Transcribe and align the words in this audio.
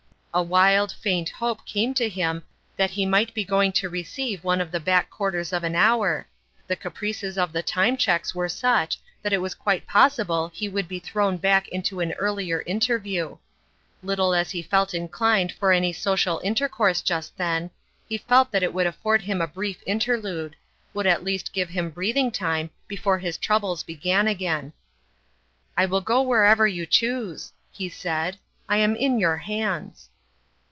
A 0.33 0.41
wild, 0.41 0.93
faint 0.93 1.27
hope 1.27 1.65
came 1.65 1.93
to 1.95 2.07
him 2.07 2.43
that 2.77 2.91
he 2.91 3.05
might 3.05 3.33
be 3.33 3.43
going 3.43 3.73
to 3.73 3.89
receive 3.89 4.45
one 4.45 4.61
of 4.61 4.71
the 4.71 4.79
back 4.79 5.09
quarters 5.09 5.51
of 5.51 5.65
an 5.65 5.75
hour. 5.75 6.25
The 6.67 6.77
caprices 6.77 7.37
of 7.37 7.51
the 7.51 7.61
Time 7.61 7.97
Cheques 7.97 8.33
were 8.33 8.47
such 8.47 8.97
that 9.23 9.33
it 9.33 9.41
was 9.41 9.53
quite 9.53 9.85
possible 9.87 10.49
he 10.53 10.69
would 10.69 10.87
be 10.87 10.99
thrown 10.99 11.35
back 11.35 11.67
into 11.67 11.99
an 11.99 12.13
earlier 12.13 12.61
inter 12.61 12.97
view. 12.97 13.39
Little 14.01 14.33
as 14.33 14.51
he 14.51 14.61
felt 14.61 14.93
inclined 14.93 15.51
for 15.51 15.73
any 15.73 15.91
social 15.91 16.39
intercourse 16.45 17.01
just 17.01 17.35
then, 17.35 17.69
he 18.07 18.17
felt 18.17 18.51
that 18.53 18.63
it 18.63 18.73
would 18.73 18.87
afford 18.87 19.23
him 19.23 19.41
a 19.41 19.47
brief 19.47 19.83
interlude 19.85 20.55
would 20.93 21.07
at 21.07 21.25
least 21.25 21.51
give 21.51 21.67
him 21.71 21.89
breathing 21.89 22.31
time 22.31 22.69
before 22.87 23.19
his 23.19 23.37
troubles 23.37 23.83
began 23.83 24.29
again." 24.29 24.71
I 25.77 25.85
will 25.87 25.99
go 25.99 26.21
wherever 26.21 26.65
you 26.65 26.85
choose," 26.85 27.51
he 27.69 27.89
said;" 27.89 28.37
I 28.69 28.77
am 28.77 28.95
in 28.95 29.19
your 29.19 29.35
hands." 29.35 30.07